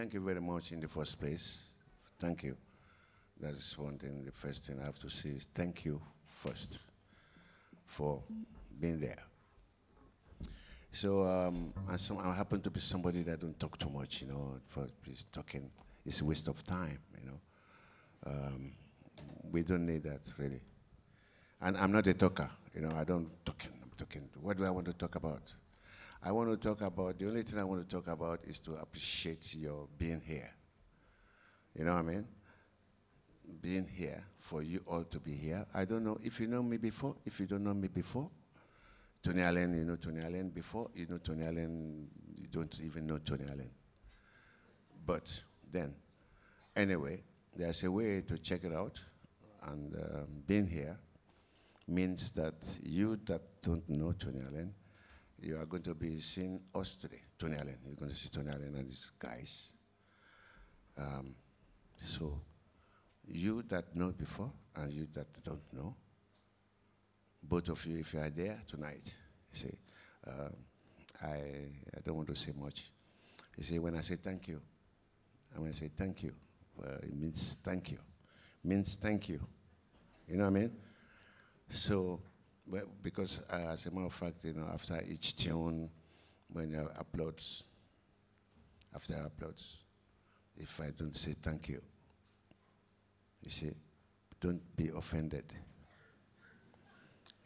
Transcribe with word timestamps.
thank 0.00 0.14
you 0.14 0.20
very 0.20 0.40
much 0.40 0.72
in 0.72 0.80
the 0.80 0.88
first 0.88 1.20
place. 1.20 1.66
Thank 2.18 2.42
you. 2.42 2.56
That 3.38 3.52
is 3.52 3.76
one 3.76 3.98
thing. 3.98 4.24
The 4.24 4.32
first 4.32 4.64
thing 4.64 4.80
I 4.80 4.86
have 4.86 4.98
to 5.00 5.10
say 5.10 5.28
is 5.28 5.46
thank 5.54 5.84
you 5.84 6.00
first 6.24 6.78
for 7.84 8.22
being 8.80 8.98
there. 8.98 9.22
So 10.90 11.26
um, 11.26 11.74
I, 11.86 11.96
I 12.18 12.34
happen 12.34 12.62
to 12.62 12.70
be 12.70 12.80
somebody 12.80 13.20
that 13.24 13.40
don't 13.40 13.60
talk 13.60 13.78
too 13.78 13.90
much, 13.90 14.22
you 14.22 14.28
know. 14.28 14.54
For 14.68 14.86
talking, 15.32 15.70
it's 16.06 16.22
a 16.22 16.24
waste 16.24 16.48
of 16.48 16.64
time, 16.64 16.98
you 17.20 17.26
know. 17.28 17.40
Um, 18.26 18.72
we 19.52 19.60
don't 19.60 19.84
need 19.84 20.04
that 20.04 20.32
really. 20.38 20.62
And 21.60 21.76
I'm 21.76 21.92
not 21.92 22.06
a 22.06 22.14
talker, 22.14 22.48
you 22.74 22.80
know. 22.80 22.92
I 22.96 23.04
don't 23.04 23.28
talking. 23.44 23.72
I'm 23.82 23.90
talking. 23.98 24.30
What 24.40 24.56
do 24.56 24.64
I 24.64 24.70
want 24.70 24.86
to 24.86 24.94
talk 24.94 25.16
about? 25.16 25.42
I 26.22 26.32
want 26.32 26.50
to 26.50 26.56
talk 26.56 26.82
about 26.82 27.18
the 27.18 27.26
only 27.28 27.42
thing 27.42 27.58
I 27.58 27.64
want 27.64 27.88
to 27.88 27.96
talk 27.96 28.08
about 28.08 28.40
is 28.44 28.60
to 28.60 28.74
appreciate 28.74 29.54
your 29.54 29.88
being 29.96 30.20
here. 30.20 30.50
You 31.74 31.84
know 31.84 31.92
what 31.92 32.00
I 32.00 32.02
mean? 32.02 32.26
Being 33.62 33.86
here 33.86 34.22
for 34.38 34.62
you 34.62 34.82
all 34.86 35.04
to 35.04 35.18
be 35.18 35.32
here. 35.32 35.66
I 35.74 35.86
don't 35.86 36.04
know 36.04 36.18
if 36.22 36.38
you 36.38 36.46
know 36.46 36.62
me 36.62 36.76
before. 36.76 37.16
If 37.24 37.40
you 37.40 37.46
don't 37.46 37.64
know 37.64 37.72
me 37.72 37.88
before, 37.88 38.30
Tony 39.22 39.40
Allen, 39.40 39.74
you 39.74 39.84
know 39.84 39.96
Tony 39.96 40.20
Allen 40.22 40.50
before. 40.50 40.90
You 40.94 41.06
know 41.08 41.18
Tony 41.18 41.44
Allen. 41.46 42.08
You 42.36 42.46
don't 42.50 42.78
even 42.80 43.06
know 43.06 43.18
Tony 43.18 43.44
Allen. 43.50 43.70
But 45.06 45.32
then, 45.72 45.94
anyway, 46.76 47.22
there's 47.56 47.82
a 47.82 47.90
way 47.90 48.20
to 48.22 48.38
check 48.38 48.64
it 48.64 48.72
out, 48.72 49.00
and 49.68 49.94
um, 49.96 50.26
being 50.46 50.66
here 50.66 50.98
means 51.88 52.30
that 52.30 52.78
you 52.82 53.18
that 53.24 53.42
don't 53.62 53.88
know 53.88 54.12
Tony 54.12 54.40
Allen, 54.46 54.74
you 55.42 55.56
are 55.56 55.66
going 55.66 55.82
to 55.84 55.94
be 55.94 56.20
seeing 56.20 56.60
us 56.74 56.96
today. 56.96 57.22
Tony 57.38 57.56
Allen, 57.56 57.76
you're 57.86 57.94
going 57.94 58.10
to 58.10 58.16
see 58.16 58.28
Tony 58.28 58.50
Allen 58.50 58.74
and 58.76 58.88
his 58.88 59.10
guys. 59.18 59.72
Um, 60.98 61.34
so, 62.00 62.40
you 63.26 63.62
that 63.68 63.94
know 63.94 64.10
before 64.10 64.52
and 64.76 64.92
you 64.92 65.06
that 65.14 65.26
don't 65.44 65.62
know, 65.72 65.94
both 67.42 67.68
of 67.68 67.84
you, 67.86 67.98
if 67.98 68.12
you 68.12 68.20
are 68.20 68.30
there 68.30 68.60
tonight, 68.68 69.14
you 69.52 69.58
see, 69.58 69.78
um, 70.26 70.54
I, 71.22 71.36
I 71.96 72.00
don't 72.04 72.16
want 72.16 72.28
to 72.28 72.36
say 72.36 72.52
much. 72.58 72.90
You 73.56 73.62
see, 73.62 73.78
when 73.78 73.96
I 73.96 74.00
say 74.00 74.16
thank 74.16 74.48
you, 74.48 74.60
and 75.52 75.62
when 75.62 75.70
I 75.70 75.74
say 75.74 75.90
thank 75.94 76.22
you, 76.22 76.32
well, 76.76 76.98
it 77.02 77.16
means 77.16 77.56
thank 77.62 77.90
you. 77.90 77.98
It 78.64 78.68
means 78.68 78.94
thank 78.94 79.28
you. 79.28 79.40
You 80.28 80.36
know 80.36 80.44
what 80.44 80.56
I 80.56 80.60
mean? 80.60 80.72
So, 81.68 82.20
because 83.02 83.42
uh, 83.50 83.70
as 83.72 83.86
a 83.86 83.90
matter 83.90 84.06
of 84.06 84.12
fact, 84.12 84.44
you 84.44 84.52
know, 84.52 84.66
after 84.72 85.02
each 85.08 85.36
tune, 85.36 85.90
when 86.52 86.70
you 86.70 86.88
uploads, 86.98 87.64
after 88.94 89.14
uploads, 89.14 89.82
if 90.56 90.80
I 90.80 90.90
don't 90.90 91.16
say 91.16 91.34
thank 91.42 91.68
you, 91.68 91.80
you 93.42 93.50
see, 93.50 93.70
don't 94.40 94.60
be 94.76 94.90
offended. 94.96 95.44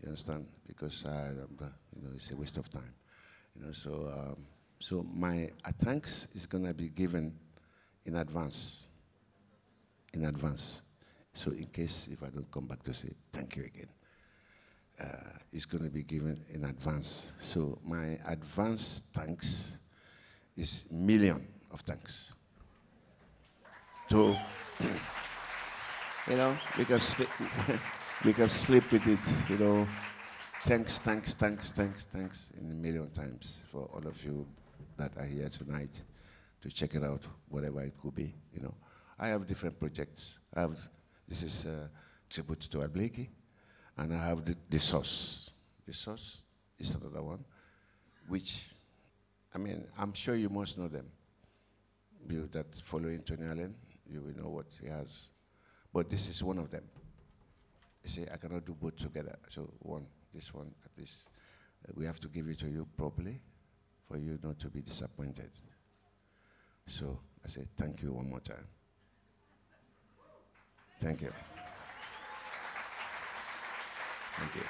You 0.03 0.09
understand? 0.09 0.47
Because 0.66 1.05
I, 1.07 1.29
you 1.29 2.03
know, 2.03 2.11
it's 2.14 2.31
a 2.31 2.37
waste 2.37 2.57
of 2.57 2.68
time. 2.68 2.95
You 3.57 3.66
know, 3.66 3.72
so 3.72 4.12
um, 4.12 4.47
so 4.81 5.07
my 5.14 5.49
uh, 5.64 5.70
thanks 5.79 6.29
is 6.35 6.47
gonna 6.47 6.75
be 6.75 6.89
given 6.89 7.33
in 8.05 8.16
advance. 8.16 8.89
In 10.12 10.27
advance. 10.27 10.83
So 11.33 11.51
in 11.53 11.66
case 11.66 12.09
if 12.12 12.22
I 12.22 12.29
don't 12.29 12.51
come 12.51 12.66
back 12.66 12.83
to 12.85 12.95
say 12.95 13.09
thank 13.33 13.57
you 13.57 13.64
again, 13.64 13.89
uh, 15.01 15.07
it's 15.53 15.64
going 15.64 15.84
to 15.84 15.90
be 15.90 16.03
given 16.03 16.40
in 16.53 16.64
advance. 16.64 17.32
So 17.38 17.78
my 17.84 18.18
advance 18.26 19.05
thanks 19.12 19.78
is 20.57 20.84
million 20.90 21.47
of 21.70 21.80
thanks. 21.80 22.32
So 24.09 24.36
you 26.28 26.36
know 26.36 26.57
we 26.78 26.84
can 26.84 27.01
sleep, 27.01 27.28
we 28.24 28.32
can 28.32 28.49
sleep 28.49 28.90
with 28.92 29.07
it. 29.07 29.51
You 29.51 29.59
know, 29.59 29.88
thanks, 30.64 30.99
thanks, 30.99 31.34
thanks, 31.34 31.70
thanks, 31.72 32.05
thanks 32.05 32.53
in 32.61 32.70
a 32.70 32.74
million 32.74 33.11
times 33.11 33.59
for 33.70 33.88
all 33.95 34.07
of 34.07 34.22
you 34.24 34.47
that 34.97 35.12
are 35.16 35.24
here 35.24 35.49
tonight 35.49 36.03
to 36.62 36.70
check 36.70 36.95
it 36.95 37.03
out, 37.03 37.22
whatever 37.49 37.82
it 37.82 37.95
could 38.01 38.14
be. 38.14 38.34
You 38.55 38.62
know, 38.62 38.74
I 39.18 39.28
have 39.28 39.47
different 39.47 39.78
projects. 39.78 40.38
I 40.55 40.61
have 40.61 40.78
this 41.28 41.42
is 41.42 41.64
a 41.64 41.90
tribute 42.28 42.61
to 42.61 42.80
Art 42.82 42.92
Blakey, 42.92 43.30
and 43.97 44.12
I 44.12 44.26
have 44.26 44.45
the, 44.45 44.57
the 44.68 44.78
source. 44.78 45.51
The 45.86 45.92
source 45.92 46.42
is 46.78 46.95
another 46.95 47.22
one, 47.22 47.45
which, 48.28 48.70
I 49.55 49.59
mean, 49.59 49.84
I'm 49.99 50.12
sure 50.12 50.34
you 50.34 50.49
must 50.49 50.78
know 50.78 50.88
them. 50.88 51.07
You 52.28 52.49
that 52.53 52.74
following 52.76 53.20
Tony 53.20 53.47
Allen, 53.47 53.74
you 54.11 54.22
will 54.22 54.42
know 54.42 54.49
what 54.49 54.66
he 54.80 54.88
has. 54.88 55.28
But 55.92 56.09
this 56.09 56.28
is 56.28 56.42
one 56.42 56.59
of 56.59 56.70
them. 56.70 56.84
You 58.03 58.11
see, 58.11 58.24
I 58.32 58.36
cannot 58.36 58.64
do 58.64 58.74
both 58.74 58.97
together. 58.97 59.36
So 59.49 59.70
one, 59.80 60.07
this 60.32 60.53
one, 60.53 60.70
least, 60.99 61.28
uh, 61.86 61.92
we 61.95 62.07
have 62.07 62.20
to 62.20 62.28
give 62.28 62.49
it 62.49 62.59
to 62.61 62.68
you 62.68 62.86
properly 62.97 63.40
for 64.09 64.16
you 64.16 64.38
not 64.42 64.59
to 64.61 64.68
be 64.68 64.80
disappointed. 64.80 65.51
So 66.86 67.18
I 67.45 67.49
say 67.49 67.66
thank 67.76 68.03
you 68.03 68.12
one 68.12 68.28
more 68.28 68.40
time. 68.40 68.66
Thank 71.01 71.22
you. 71.22 71.32
Thank 74.39 74.55
you. 74.57 74.64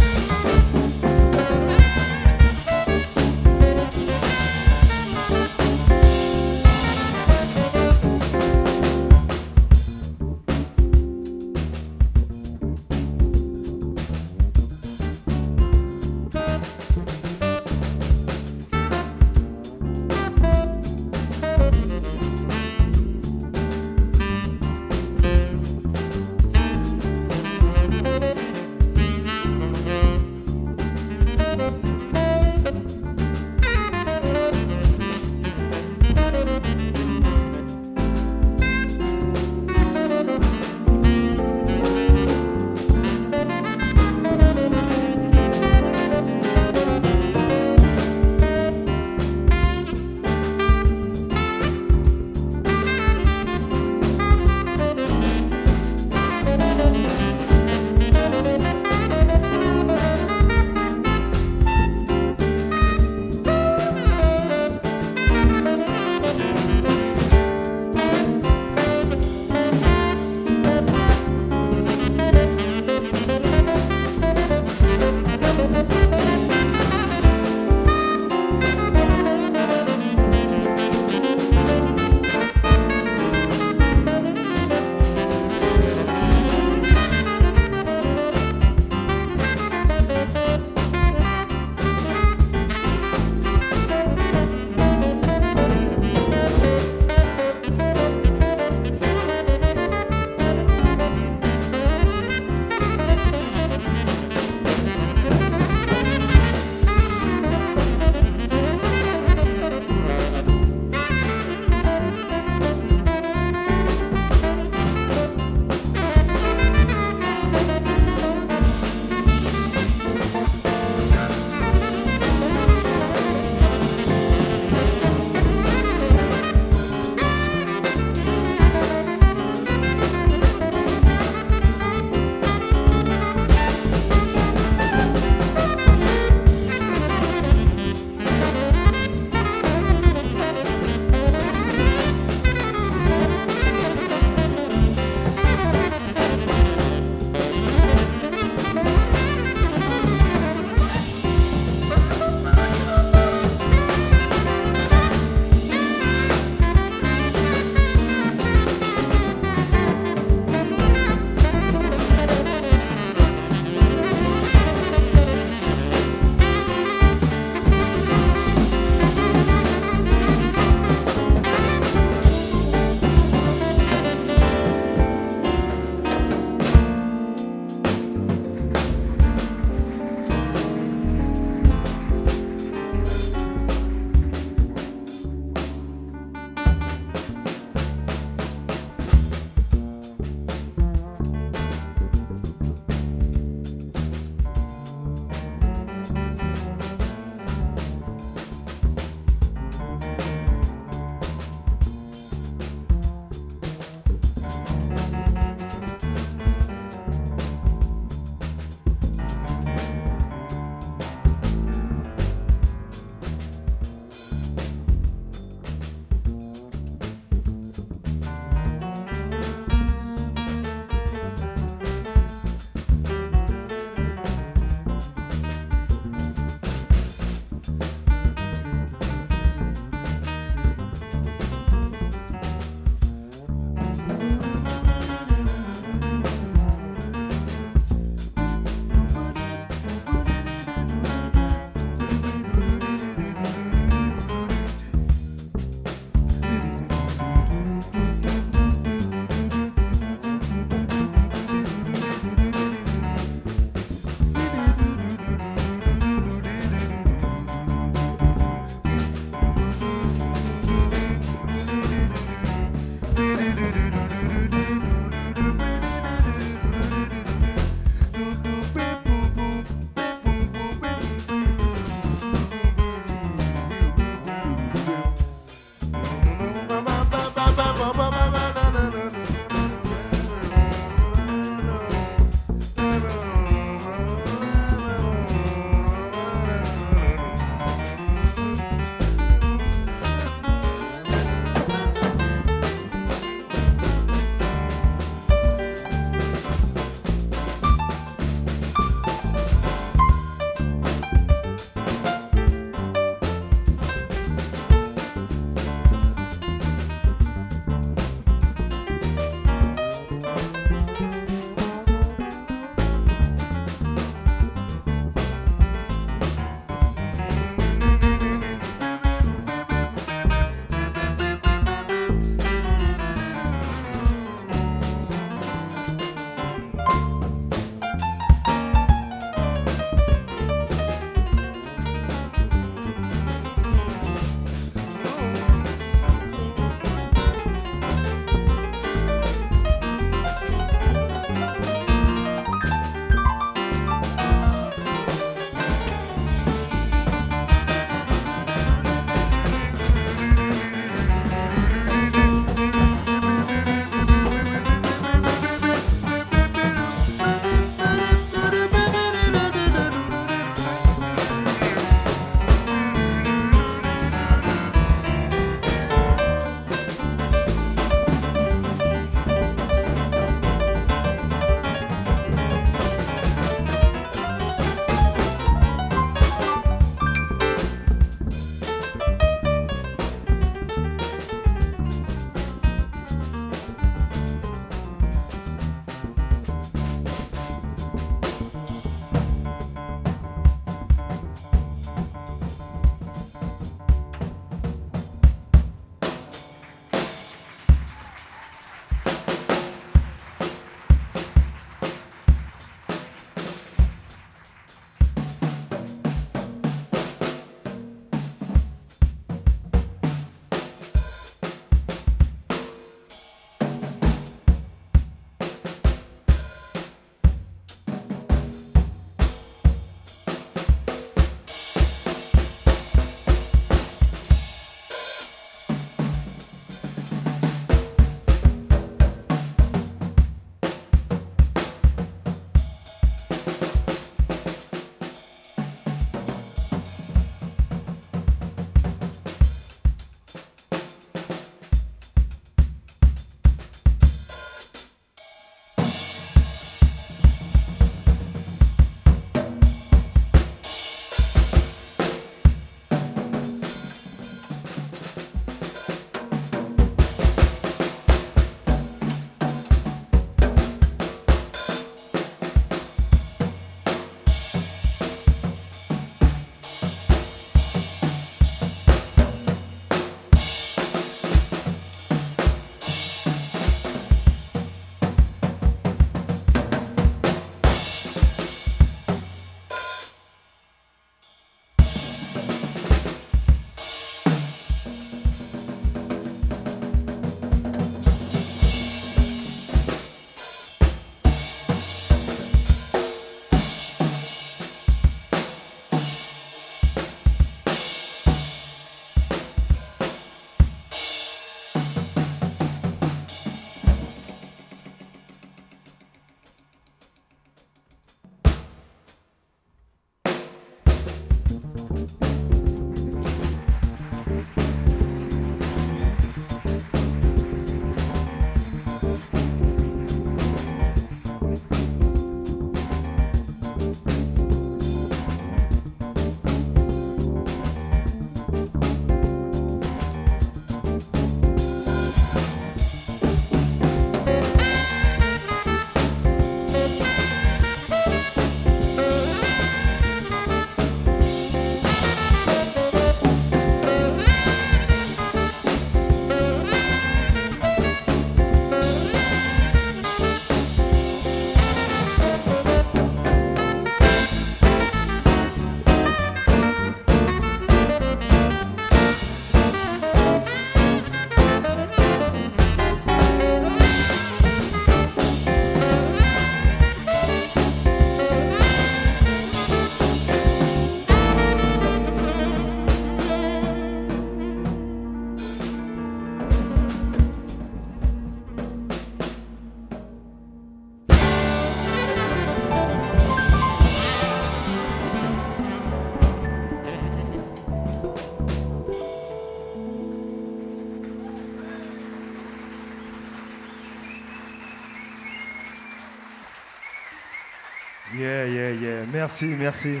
Merci, 599.10 599.46
merci. 599.46 600.00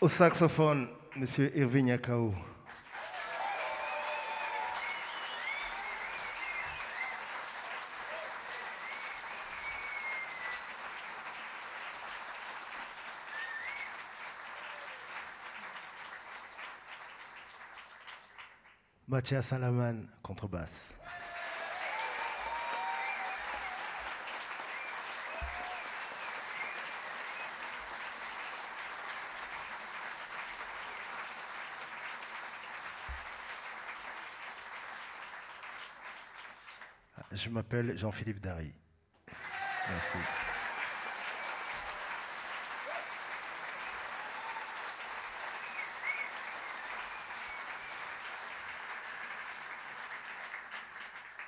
Au 0.00 0.08
saxophone, 0.08 0.88
Monsieur 1.16 1.54
Irving 1.56 1.88
Yakao. 1.88 2.34
Mathias 19.06 19.42
Salaman, 19.42 20.08
contrebasse. 20.22 20.94
Je 37.42 37.48
m'appelle 37.48 37.98
Jean-Philippe 37.98 38.38
Dary. 38.38 38.72
Merci. 39.88 40.18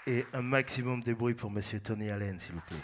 Et 0.09 0.27
un 0.33 0.43
maximum 0.43 1.01
de 1.01 1.15
bruit 1.15 1.35
pour 1.35 1.53
Monsieur 1.53 1.79
Tony 1.79 2.11
Allen, 2.11 2.41
s'il 2.41 2.55
vous 2.55 2.61
plaît. 2.63 2.77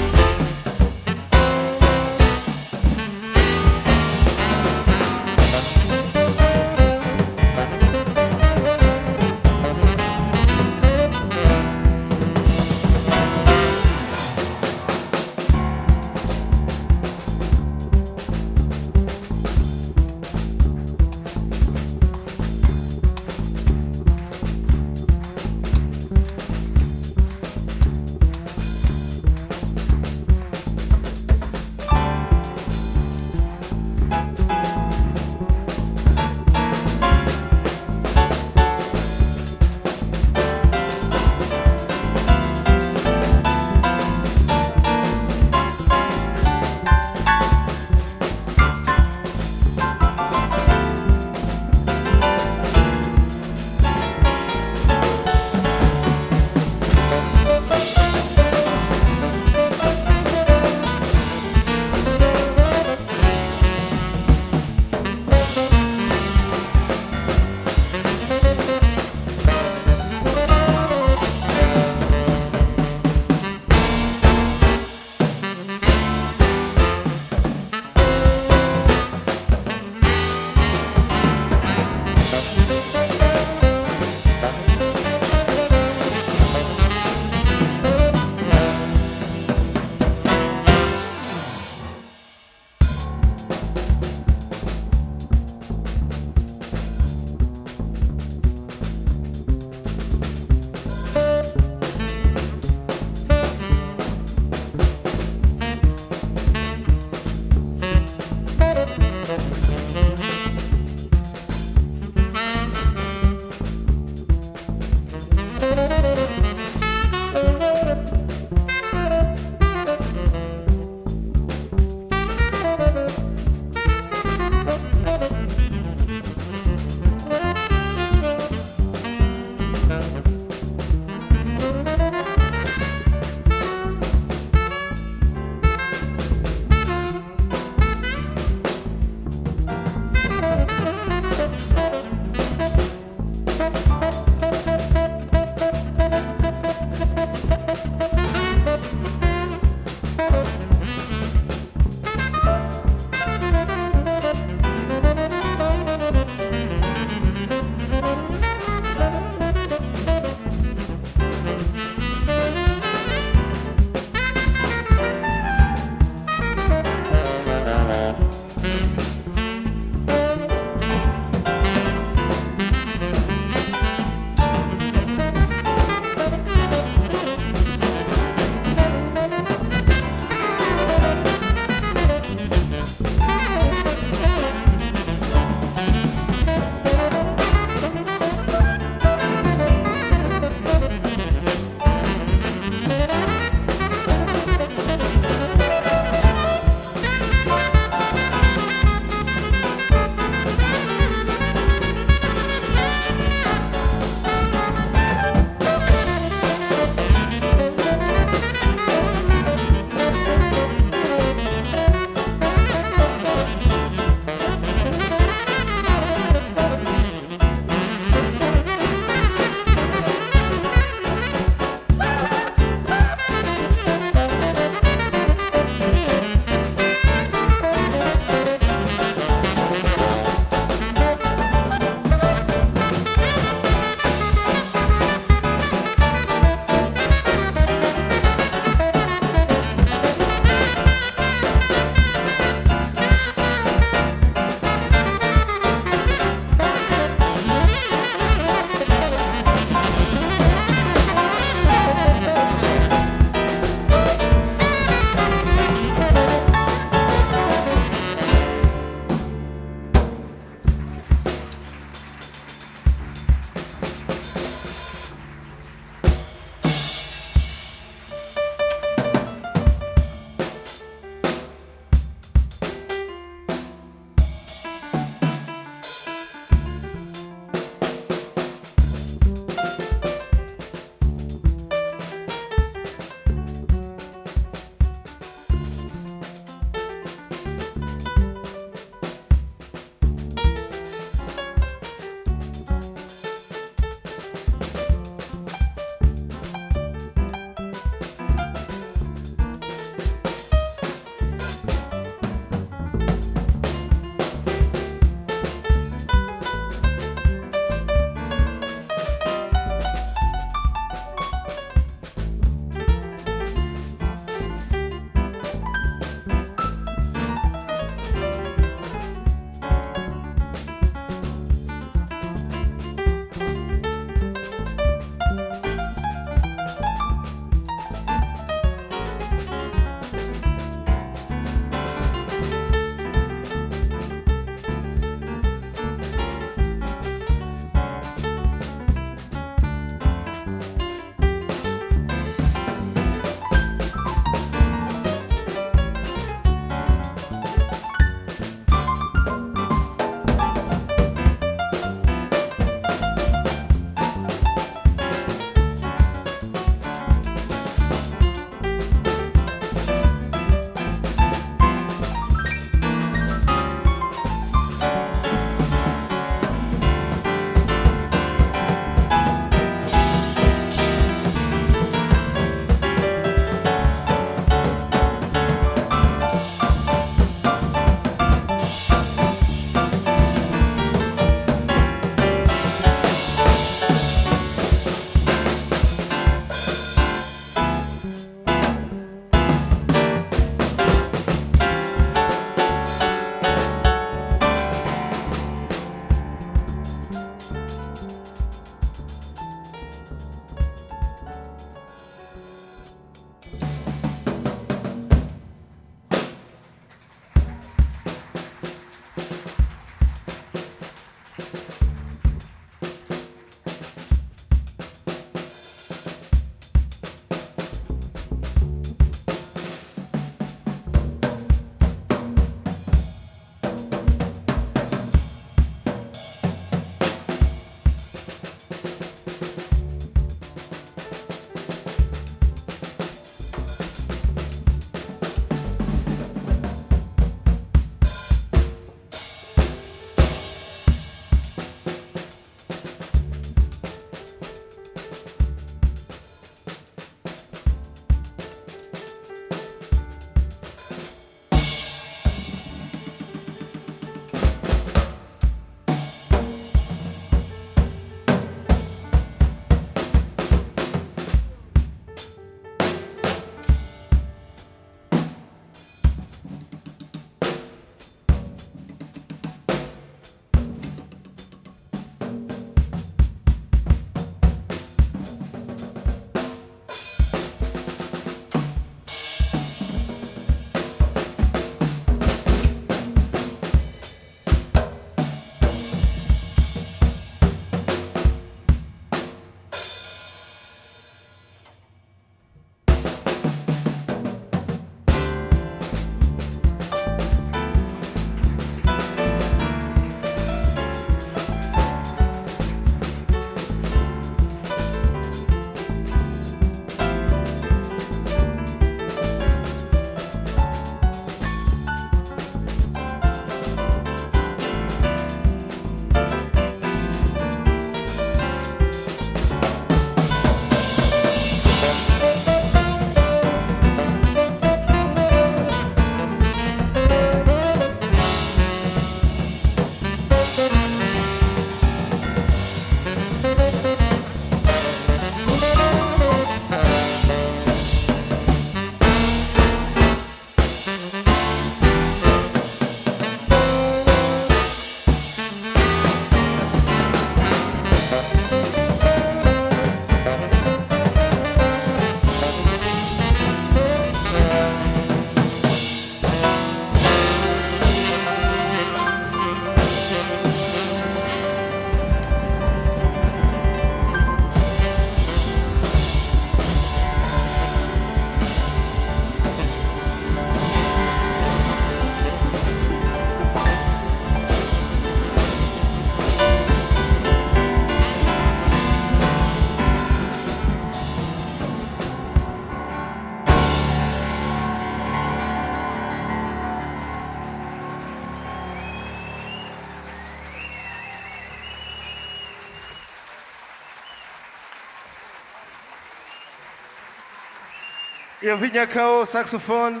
Irving 598.48 598.72
Yakao, 598.72 599.26
saxophone. 599.26 600.00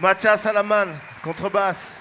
Mathias 0.00 0.42
Salaman, 0.42 1.00
contrebasse. 1.22 1.92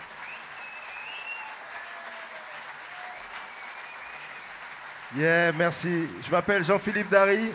Yeah, 5.15 5.51
merci. 5.51 6.07
Je 6.23 6.31
m'appelle 6.31 6.63
Jean-Philippe 6.63 7.09
Dari. 7.09 7.51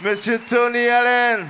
Monsieur 0.00 0.40
Tony 0.40 0.88
Allen. 0.88 1.48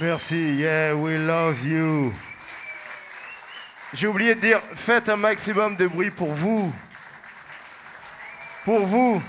Merci, 0.00 0.54
yeah, 0.54 0.94
we 0.94 1.18
love 1.18 1.66
you. 1.66 2.14
J'ai 3.92 4.06
oublié 4.06 4.36
de 4.36 4.40
dire, 4.40 4.60
faites 4.76 5.08
un 5.08 5.16
maximum 5.16 5.74
de 5.74 5.88
bruit 5.88 6.12
pour 6.12 6.32
vous. 6.34 6.72
Pour 8.64 8.86
vous. 8.86 9.20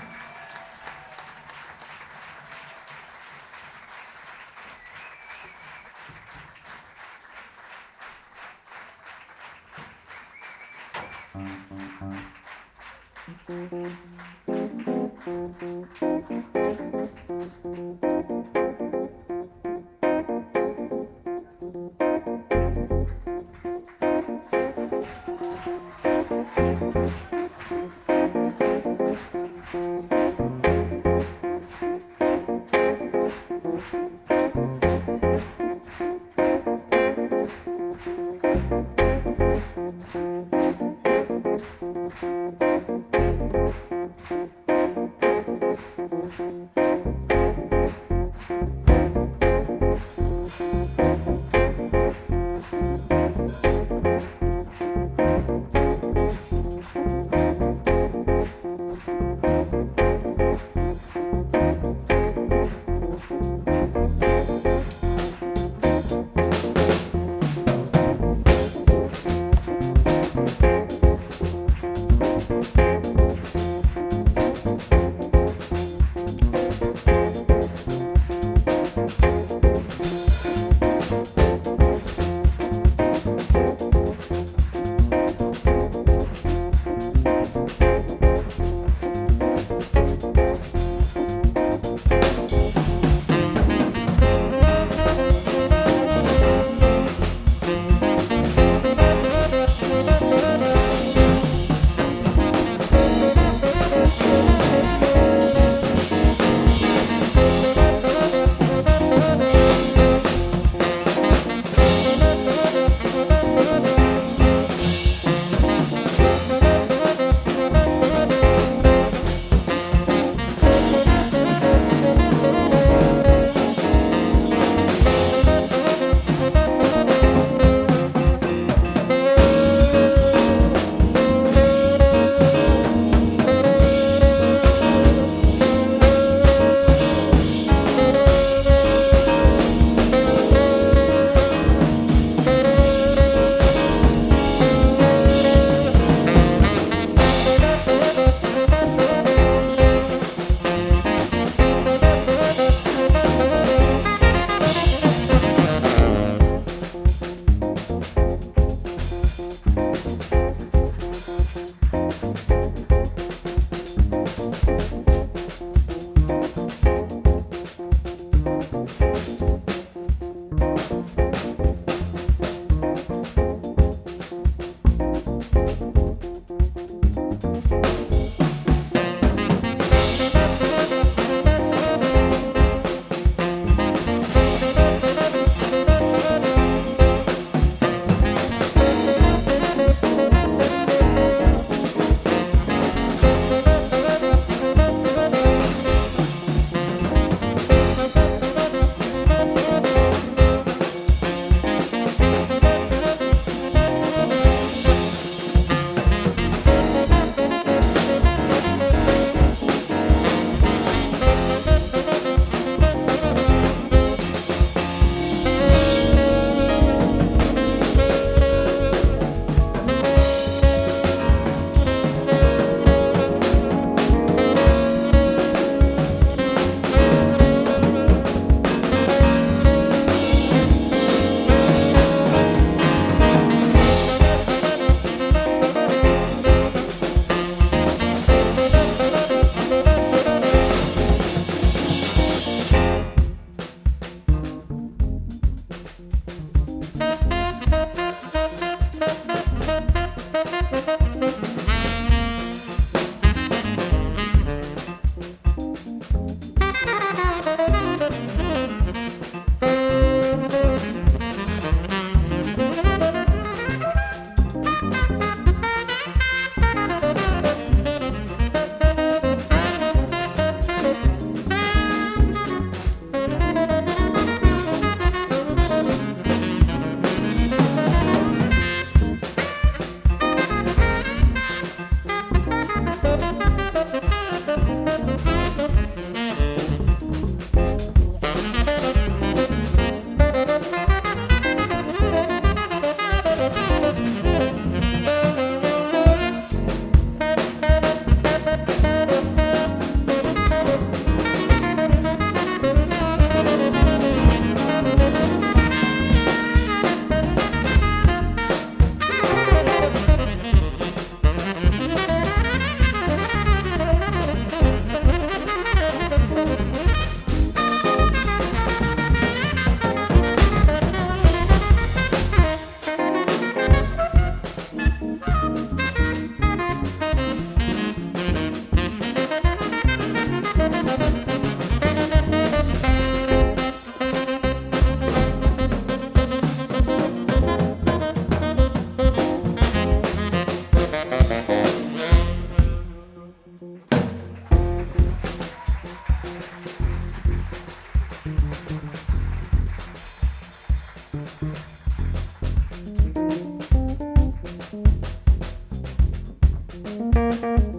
Música 356.90 357.69